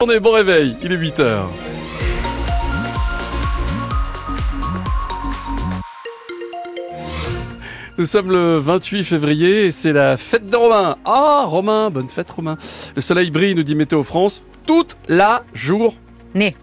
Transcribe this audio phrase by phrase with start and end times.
[0.00, 1.48] Bon réveil, il est 8h.
[7.98, 10.96] Nous sommes le 28 février et c'est la fête de Romain.
[11.04, 12.56] Ah, Romain, bonne fête Romain.
[12.94, 15.96] Le soleil brille, nous dit Météo France, toute la journée.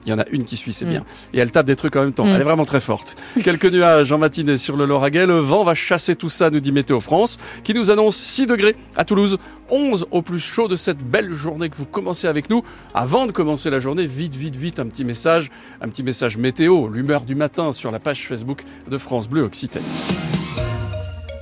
[0.05, 0.89] Il y en a une qui suit, c'est Mm.
[0.89, 1.05] bien.
[1.33, 2.25] Et elle tape des trucs en même temps.
[2.25, 2.29] Mm.
[2.35, 3.15] Elle est vraiment très forte.
[3.43, 5.25] Quelques nuages en matinée sur le Lauragais.
[5.25, 8.75] Le vent va chasser tout ça, nous dit Météo France, qui nous annonce 6 degrés
[8.95, 9.37] à Toulouse,
[9.69, 12.61] 11 au plus chaud de cette belle journée que vous commencez avec nous.
[12.93, 15.49] Avant de commencer la journée, vite, vite, vite, un petit message,
[15.81, 19.85] un petit message météo, l'humeur du matin sur la page Facebook de France Bleu Occitanie.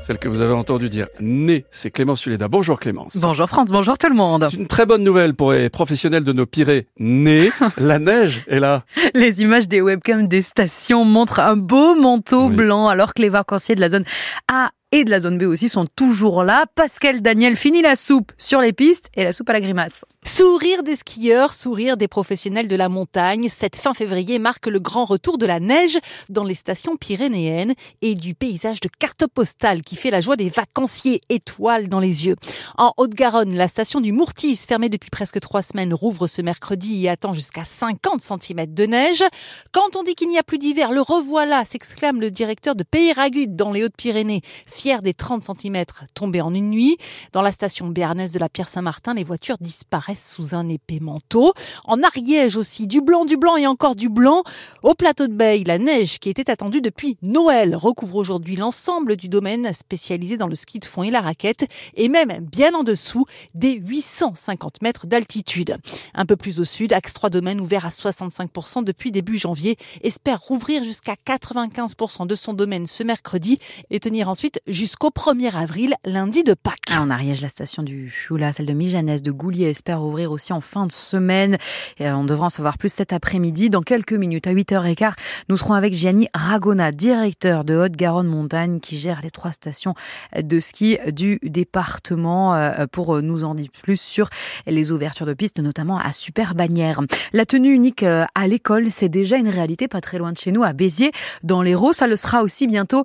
[0.06, 2.50] Celle que vous avez entendu dire né, c'est Clémence Suléda.
[2.50, 3.16] Bonjour Clémence.
[3.18, 4.46] Bonjour France, bonjour tout le monde.
[4.52, 6.88] C'est une très bonne nouvelle pour les professionnels de nos Pyrénées.
[7.00, 8.84] Né, la neige est là.
[9.16, 12.56] Les images des webcams des stations montrent un beau manteau Oui.
[12.56, 14.04] blanc alors que les vacanciers de la zone
[14.52, 16.66] A et de la zone B aussi sont toujours là.
[16.76, 20.06] Pascal Daniel finit la soupe sur les pistes et la soupe à la grimace.
[20.24, 23.50] Sourire des skieurs, sourire des professionnels de la montagne.
[23.50, 25.98] Cette fin février marque le grand retour de la neige
[26.30, 30.50] dans les stations pyrénéennes et du paysage de carte postale qui fait la joie des
[30.50, 32.36] vacanciers étoiles dans les yeux.
[32.78, 37.10] En Haute-Garonne, la station du Mourtis, fermée depuis presque trois semaines, rouvre ce mercredi et
[37.10, 39.24] attend jusqu'à 50 cm de neige.
[39.72, 43.56] Quand on dit qu'il n'y a plus d'hiver, le revoilà, s'exclame le directeur de Peyragudes
[43.56, 44.44] dans les Hautes-Pyrénées,
[44.84, 46.98] fier des 30 cm tombés en une nuit.
[47.32, 51.54] Dans la station béarnaise de la Pierre-Saint-Martin, les voitures disparaissent sous un épais manteau.
[51.86, 54.44] En Ariège aussi, du blanc, du blanc et encore du blanc.
[54.82, 59.30] Au plateau de Beille, la neige qui était attendue depuis Noël recouvre aujourd'hui l'ensemble du
[59.30, 63.26] domaine spécialisé dans le ski de fond et la raquette et même bien en dessous
[63.54, 65.78] des 850 mètres d'altitude.
[66.14, 70.42] Un peu plus au sud, Axe 3 Domaine ouvert à 65% depuis début janvier espère
[70.42, 76.44] rouvrir jusqu'à 95% de son domaine ce mercredi et tenir ensuite jusqu'au 1er avril, lundi
[76.44, 76.74] de Pâques.
[76.92, 80.52] Ah, en Ariège, la station du Choula, celle de Mijanès, de Goulier espère ouvrir aussi
[80.52, 81.58] en fin de semaine.
[82.00, 83.70] Et euh, on devra en savoir plus cet après-midi.
[83.70, 85.14] Dans quelques minutes, à 8h15,
[85.50, 89.94] nous serons avec Gianni Ragona, directeur de Haute-Garonne Montagne, qui gère les trois stations
[90.36, 94.30] de ski du département, euh, pour nous en dire plus sur
[94.66, 97.02] les ouvertures de pistes, notamment à Super Bagnères.
[97.32, 100.52] La tenue unique euh, à l'école, c'est déjà une réalité pas très loin de chez
[100.52, 101.12] nous, à Béziers,
[101.44, 101.94] dans l'Hérault.
[101.94, 103.04] Ça le sera aussi bientôt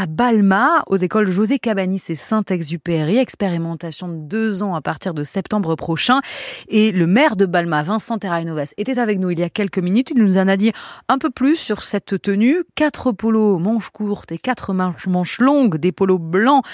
[0.00, 3.18] à Balma, aux écoles José Cabanis et Saint-Exupéry.
[3.18, 6.20] Expérimentation de deux ans à partir de septembre prochain.
[6.68, 10.12] Et le maire de Balma, Vincent Terrainovas, était avec nous il y a quelques minutes.
[10.14, 10.70] Il nous en a dit
[11.08, 12.62] un peu plus sur cette tenue.
[12.76, 16.64] Quatre polos manches courtes et quatre manches, longues, des polos blancs,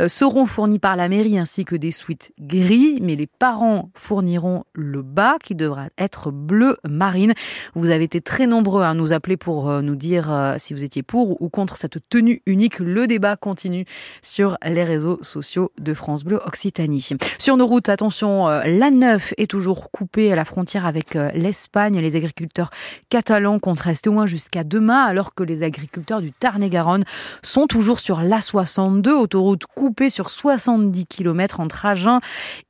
[0.00, 2.98] euh, seront fournis par la mairie ainsi que des suites gris.
[3.00, 7.32] Mais les parents fourniront le bas qui devra être bleu marine.
[7.74, 10.84] Vous avez été très nombreux à nous appeler pour euh, nous dire euh, si vous
[10.84, 12.73] étiez pour ou contre cette tenue unique.
[12.78, 13.84] Le débat continue
[14.22, 17.08] sur les réseaux sociaux de France Bleu Occitanie.
[17.38, 21.98] Sur nos routes, attention, euh, l'A9 est toujours coupée à la frontière avec euh, l'Espagne.
[21.98, 22.70] Les agriculteurs
[23.10, 27.04] catalans comptent rester au moins jusqu'à demain, alors que les agriculteurs du Tarn-et-Garonne
[27.42, 32.20] sont toujours sur l'A62, autoroute coupée sur 70 km entre Agen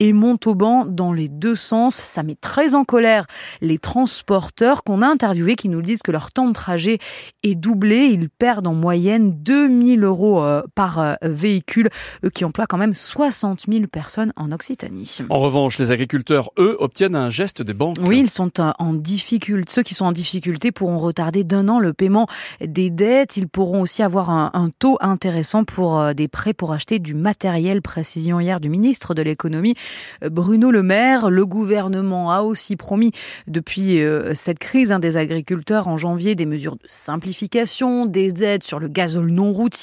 [0.01, 1.95] et Montauban dans les deux sens.
[1.95, 3.27] Ça met très en colère
[3.61, 6.99] les transporteurs qu'on a interviewés qui nous disent que leur temps de trajet
[7.43, 8.07] est doublé.
[8.07, 11.89] Ils perdent en moyenne 2000 euros euh, par euh, véhicule,
[12.25, 15.19] eux qui emploient quand même 60 000 personnes en Occitanie.
[15.31, 17.97] En revanche, les agriculteurs, eux, obtiennent un geste des banques.
[18.01, 19.71] Oui, ils sont euh, en difficulté.
[19.73, 22.27] Ceux qui sont en difficulté pourront retarder d'un an le paiement
[22.61, 23.37] des dettes.
[23.37, 27.83] Ils pourront aussi avoir un, un taux intéressant pour des prêts pour acheter du matériel.
[27.83, 29.75] Précision hier du ministre de l'économie,
[30.23, 31.31] Bruno Le Maire.
[31.31, 33.13] Le gouvernement a aussi promis
[33.47, 34.01] depuis
[34.35, 38.89] cette crise hein, des agriculteurs en janvier des mesures de simplification, des aides sur le
[38.89, 39.74] gazole non routier,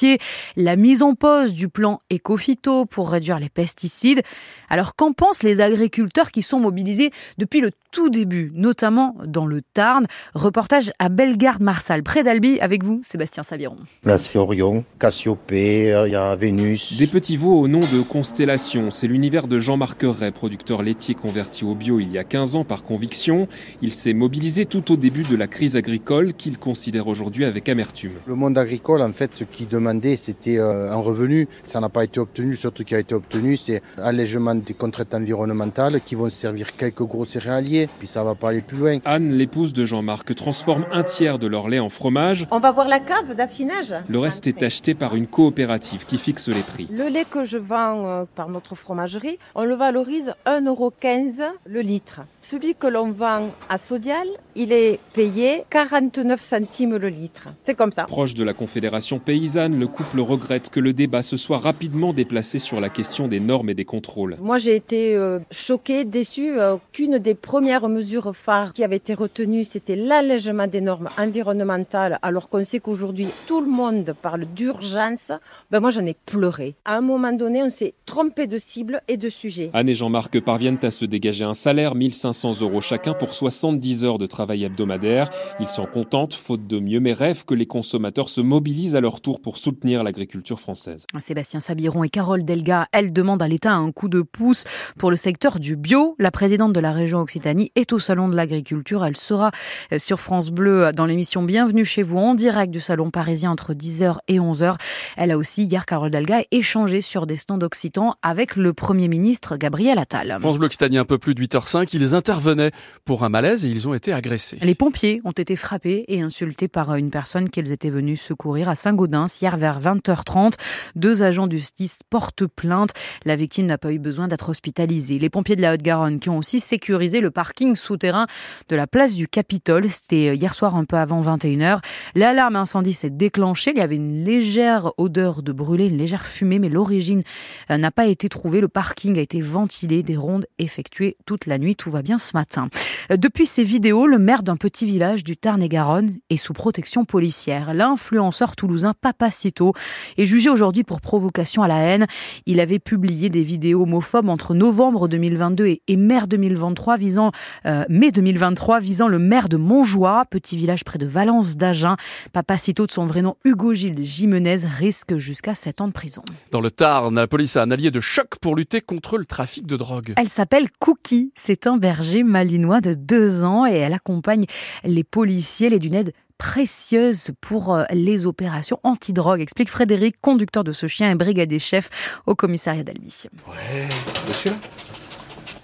[0.56, 4.22] la mise en pause du plan Ecofito pour réduire les pesticides.
[4.70, 9.62] Alors qu'en pensent les agriculteurs qui sont mobilisés depuis le tout début, notamment dans le
[9.62, 10.06] Tarn?
[10.34, 13.76] Reportage à Bellegarde-Marsal, près d'Albi, avec vous, Sébastien Saviron.
[14.06, 16.98] Là, c'est Orion, Cassiopée, euh, il y a Vénus.
[16.98, 21.66] Des petits veaux au nom de Constellation, c'est l'univers de Jean-Marc Ray, producteur laitier converti
[21.66, 23.48] au bio il y a 15 ans par conviction.
[23.82, 28.14] Il s'est mobilisé tout au début de la crise agricole qu'il considère aujourd'hui avec amertume.
[28.26, 31.48] Le monde agricole, en fait, ce qu'il demandait, c'était euh, un revenu.
[31.64, 32.58] Ça n'a pas été obtenu.
[32.58, 37.26] Truc qui a été obtenu, c'est allègement des contraintes environnementales qui vont servir quelques gros
[37.26, 37.90] céréaliers.
[38.00, 39.00] Puis ça va pas aller plus loin.
[39.04, 42.48] Anne, l'épouse de Jean-Marc, transforme un tiers de leur lait en fromage.
[42.52, 43.94] On va voir la cave d'affinage.
[44.08, 46.88] Le reste est acheté par une coopérative qui fixe les prix.
[46.92, 52.22] Le lait que je vends euh, par notre fromagerie, on le valorise 1,15€ le litre.
[52.42, 57.50] Celui que l'on vend à Sodial, il est payé 49 centimes le litre.
[57.66, 58.04] C'est comme ça.
[58.04, 62.60] Proche de la Confédération paysanne, Le couple regrette que le débat se soit rapidement déplacé
[62.60, 64.38] sur la question des normes et des contrôles.
[64.42, 66.60] Moi, j'ai été euh, choquée, déçue.
[66.60, 72.20] Euh, qu'une des premières mesures phares qui avait été retenue, c'était l'allègement des normes environnementales,
[72.22, 75.32] alors qu'on sait qu'aujourd'hui, tout le monde parle d'urgence.
[75.72, 76.76] Ben, moi, j'en ai pleuré.
[76.86, 79.70] À un moment donné, on s'est trompé de cible et de sujet.
[79.74, 84.18] Anne et Jean-Marc parviennent à se dégager un salaire, 1500 euros chacun pour 70 heures
[84.18, 85.30] de travail hebdomadaire.
[85.60, 89.22] Ils s'en contentent, faute de mieux, mais rêvent que les consommateurs se mobilisent à leur
[89.22, 91.06] tour pour soutenir l'agriculture française.
[91.20, 94.66] Sébastien Sabiron et Carole Delga, elles demandent à l'État un coup de pouce
[94.98, 96.16] pour le secteur du bio.
[96.18, 99.06] La présidente de la région Occitanie est au Salon de l'agriculture.
[99.06, 99.52] Elle sera
[99.94, 103.74] euh, sur France Bleu dans l'émission Bienvenue chez vous en direct du Salon parisien entre
[103.74, 104.78] 10h et 11h.
[105.16, 109.58] Elle a aussi, hier, Carole Delga, échangé sur des stands occitans avec le Premier ministre
[109.58, 110.38] Gabriel Attal.
[110.40, 112.72] France Bleu Occitanie, un peu plus de 8h05, ils intervenaient
[113.06, 114.58] pour un malaise et ils ont été agressés.
[114.62, 118.76] Les pompiers ont été frappés et insultés par une personne qu'ils étaient venus secourir à
[118.76, 120.54] Saint-Gaudens hier vers 20h30.
[120.96, 122.92] Deux agents du STIS portent plainte.
[123.26, 125.20] La victime n'a pas eu besoin d'être hospitalisée.
[125.20, 128.28] Les pompiers de la Haute-Garonne qui ont aussi sécurisé le parking souterrain
[128.70, 129.90] de la place du Capitole.
[129.90, 131.80] C'était hier soir un peu avant 21h.
[132.16, 133.72] L'alarme incendie s'est déclenchée.
[133.76, 137.22] Il y avait une légère odeur de brûlé, une légère fumée, mais l'origine
[137.70, 138.62] euh, n'a pas été trouvée.
[138.62, 141.76] Le parking a été ventilé, des rondes effectuées toute la nuit.
[141.76, 142.70] Tout va bien ce matin.
[143.12, 147.74] Euh, depuis ces vidéos, le maire d'un petit village du Tarn-et-Garonne est sous protection policière.
[147.74, 148.94] L'influenceur toulousain
[149.42, 149.74] Papacito
[150.18, 152.06] est jugé aujourd'hui pour provocation à la haine.
[152.46, 157.32] Il avait publié des vidéos homophobes entre novembre 2022 et, et mai 2023 visant
[157.66, 161.96] euh, mai 2023 visant le maire de Montjoie, petit village près de Valence d'Agen.
[162.34, 166.22] Papacito de son vrai nom Hugo Gilles Jimenez risque jusqu'à 7 ans de prison.
[166.52, 169.66] Dans le Tarn, la police a un allié de choc pour lutter contre le trafic
[169.66, 170.14] de drogue.
[170.18, 171.32] Elle s'appelle Cookie.
[171.36, 174.46] C'est un berger malinois de deux ans et elle accompagne
[174.84, 175.68] les policiers.
[175.68, 180.88] Elle est d'une aide précieuse pour euh, les opérations anti-drogue, explique Frédéric, conducteur de ce
[180.88, 181.92] chien et brigadier chef
[182.26, 183.26] au commissariat d'Albi.
[183.48, 183.88] Ouais,
[184.28, 184.54] monsieur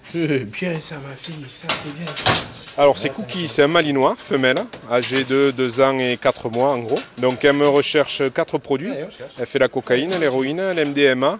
[0.06, 2.32] C'est bien ça, ma fille, ça c'est bien ça.
[2.78, 4.60] Alors c'est Cookie, c'est un malinois, femelle,
[4.92, 7.00] âgé de 2 ans et 4 mois en gros.
[7.18, 8.92] Donc elle me recherche 4 produits.
[9.40, 11.40] Elle fait la cocaïne, l'héroïne, l'MDMA,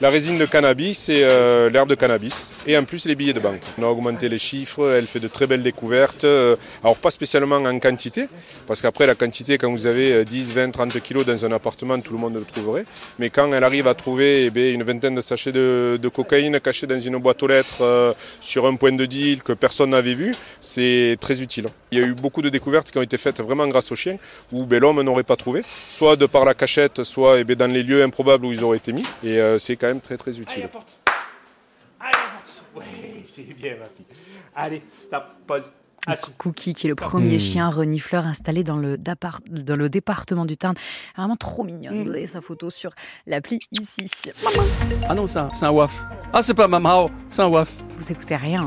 [0.00, 2.48] la résine de cannabis et euh, l'herbe de cannabis.
[2.66, 3.62] Et en plus les billets de banque.
[3.78, 6.24] On a augmenté les chiffres, elle fait de très belles découvertes.
[6.24, 8.28] euh, alors pas spécialement en quantité,
[8.66, 11.98] parce qu'après la quantité, quand vous avez euh, 10, 20, 30 kilos dans un appartement,
[12.00, 12.84] tout le monde le trouverait.
[13.18, 16.98] Mais quand elle arrive à trouver eh une vingtaine de sachets de, cocaïne cachés dans
[16.98, 21.16] une boîte aux lettres euh, sur un point de deal que personne n'avait vu, c'est
[21.20, 21.66] très utile.
[21.90, 24.16] Il y a eu beaucoup de découvertes qui ont été faites vraiment grâce aux chiens,
[24.52, 27.82] où ben, l'homme n'aurait pas trouvé, soit de par la cachette, soit eh dans les
[27.82, 29.04] lieux improbables où ils auraient été mis.
[29.24, 30.68] Et euh, c'est même très très utile.
[30.68, 30.98] porte.
[32.00, 32.64] Allez, la porte.
[32.76, 34.06] Oui, c'est bien, ma fille.
[34.54, 35.70] Allez, stop, pause.
[36.38, 40.56] Cookie, qui est le premier chien renifleur installé dans le, départ- dans le département du
[40.56, 40.74] Tarn.
[41.18, 42.02] Vraiment trop mignonne.
[42.04, 42.92] Vous avez sa photo sur
[43.26, 44.06] l'appli ici.
[45.06, 46.02] Ah non, c'est un, c'est un waf.
[46.32, 47.74] Ah, c'est pas Mamao, c'est un waf.
[47.98, 48.66] Vous écoutez rien.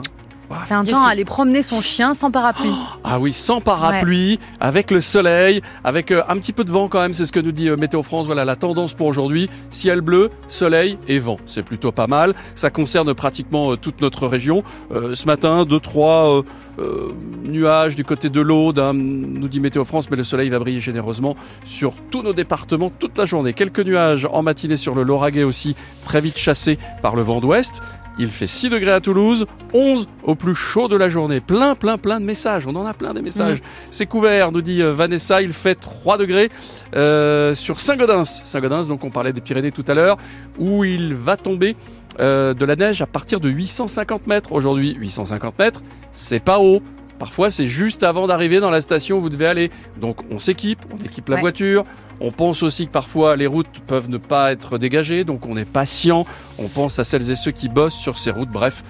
[0.68, 2.74] C'est un temps à aller promener son chien sans parapluie.
[3.04, 7.02] Ah oui, sans parapluie, avec le soleil, avec euh, un petit peu de vent quand
[7.02, 8.26] même, c'est ce que nous dit euh, Météo France.
[8.26, 9.50] Voilà la tendance pour aujourd'hui.
[9.70, 11.38] Ciel bleu, soleil et vent.
[11.46, 12.34] C'est plutôt pas mal.
[12.56, 14.64] Ça concerne pratiquement euh, toute notre région.
[14.92, 16.42] Euh, ce matin, deux, trois euh,
[16.80, 17.10] euh,
[17.44, 20.80] nuages du côté de l'Aude, hein, nous dit Météo France, mais le soleil va briller
[20.80, 23.54] généreusement sur tous nos départements toute la journée.
[23.54, 27.82] Quelques nuages en matinée sur le Lauragais aussi, très vite chassés par le vent d'ouest.
[28.20, 31.40] Il fait 6 degrés à Toulouse, 11 au plus chaud de la journée.
[31.40, 32.68] Plein, plein, plein de messages.
[32.68, 33.62] On en a plein des messages.
[33.90, 35.42] C'est couvert, nous dit euh, Vanessa.
[35.42, 36.50] Il fait 3 degrés
[36.96, 38.26] euh, sur Saint-Gaudens.
[38.26, 40.18] Saint-Gaudens, donc on parlait des Pyrénées tout à l'heure,
[40.60, 41.76] où il va tomber
[42.20, 44.52] euh, de la neige à partir de 850 mètres.
[44.52, 46.82] Aujourd'hui, 850 mètres, c'est pas haut.
[47.22, 49.70] Parfois, c'est juste avant d'arriver dans la station où vous devez aller.
[50.00, 51.42] Donc, on s'équipe, on équipe la Ouais.
[51.42, 51.84] voiture.
[52.20, 55.24] On pense aussi que parfois, les routes peuvent ne pas être dégagées.
[55.24, 56.26] Donc, on est patient.
[56.58, 58.50] On pense à celles et ceux qui bossent sur ces routes.
[58.50, 58.82] Bref,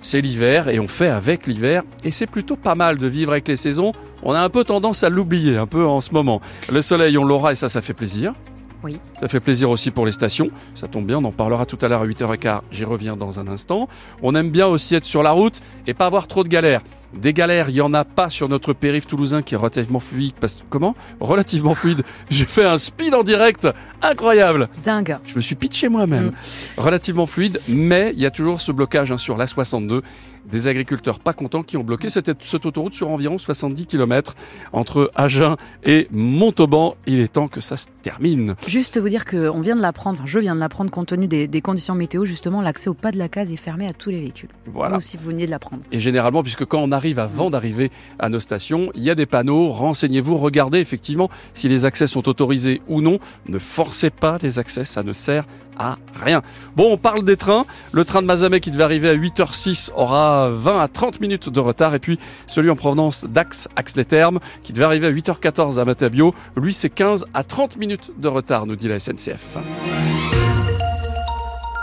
[0.00, 1.84] c'est l'hiver et on fait avec l'hiver.
[2.02, 3.92] Et c'est plutôt pas mal de vivre avec les saisons.
[4.24, 6.40] On a un peu tendance à l'oublier, un peu en ce moment.
[6.68, 8.34] Le soleil, on l'aura et ça, ça fait plaisir.
[8.82, 8.98] Oui.
[9.20, 10.48] Ça fait plaisir aussi pour les stations.
[10.74, 12.62] Ça tombe bien, on en parlera tout à l'heure à 8h15.
[12.72, 13.86] J'y reviens dans un instant.
[14.20, 16.80] On aime bien aussi être sur la route et pas avoir trop de galères.
[17.14, 20.34] Des galères, il y en a pas sur notre périph' toulousain qui est relativement fluide.
[20.40, 20.64] Parce...
[20.70, 20.94] Comment?
[21.20, 22.02] Relativement fluide.
[22.30, 23.68] J'ai fait un speed en direct.
[24.00, 24.68] Incroyable.
[24.84, 25.18] Dingue.
[25.26, 26.26] Je me suis pitché moi-même.
[26.26, 26.32] Mm.
[26.78, 30.02] Relativement fluide, mais il y a toujours ce blocage hein, sur la 62
[30.50, 34.34] des agriculteurs pas contents qui ont bloqué cette, cette autoroute sur environ 70 km
[34.72, 36.96] entre Agen et Montauban.
[37.06, 38.54] Il est temps que ça se termine.
[38.66, 41.46] Juste vous dire qu'on vient de l'apprendre, enfin, je viens de l'apprendre compte tenu des,
[41.46, 44.20] des conditions météo, justement, l'accès au pas de la case est fermé à tous les
[44.20, 44.48] véhicules.
[44.66, 44.90] Voilà.
[44.90, 45.82] Vous aussi, vous veniez de l'apprendre.
[45.92, 49.26] Et généralement, puisque quand on arrive avant d'arriver à nos stations, il y a des
[49.26, 53.18] panneaux, renseignez-vous, regardez effectivement si les accès sont autorisés ou non.
[53.46, 55.44] Ne forcez pas les accès, ça ne sert
[55.78, 56.42] à rien.
[56.76, 57.64] Bon, on parle des trains.
[57.92, 61.60] Le train de Mazamet qui devait arriver à 8h06 aura 20 à 30 minutes de
[61.60, 61.94] retard.
[61.94, 66.74] Et puis celui en provenance d'Ax, Ax-les-Thermes, qui devait arriver à 8h14 à Matabio, lui
[66.74, 69.58] c'est 15 à 30 minutes de retard, nous dit la SNCF.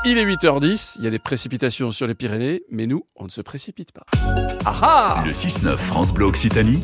[0.06, 3.30] Il est 8h10, il y a des précipitations sur les Pyrénées, mais nous, on ne
[3.30, 4.06] se précipite pas.
[4.66, 6.84] Ah ah Le 6-9 France Bleu Occitanie.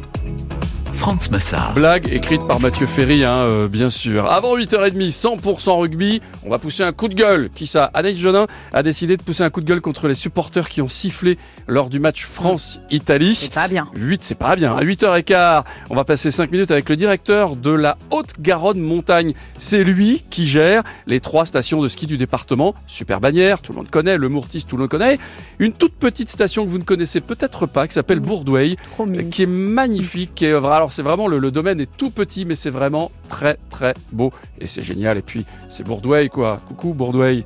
[0.95, 1.73] Franz Massard.
[1.73, 4.31] Blague écrite par Mathieu Ferry, hein, euh, bien sûr.
[4.31, 7.49] Avant 8h30, 100% rugby, on va pousser un coup de gueule.
[7.53, 7.91] Qui ça?
[7.93, 10.87] Anaïs Jodin a décidé de pousser un coup de gueule contre les supporters qui ont
[10.87, 11.37] sifflé
[11.67, 13.35] lors du match France-Italie.
[13.35, 13.87] C'est pas bien.
[13.95, 14.73] 8, c'est pas bien.
[14.75, 19.33] À 8h15, on va passer 5 minutes avec le directeur de la Haute-Garonne Montagne.
[19.57, 22.73] C'est lui qui gère les trois stations de ski du département.
[22.87, 24.17] Super bannière, tout le monde connaît.
[24.17, 25.19] Le Mourtis, tout le monde connaît.
[25.59, 29.29] Une toute petite station que vous ne connaissez peut-être pas, qui s'appelle Trop mignon.
[29.29, 30.33] qui est magnifique.
[30.35, 30.53] Qui est,
[30.85, 34.31] alors c'est vraiment, le, domaine est tout petit, mais c'est vraiment très très beau.
[34.59, 35.17] Et c'est génial.
[35.17, 36.61] Et puis, c'est Bourdouey, quoi.
[36.67, 37.43] Coucou Bourdouey.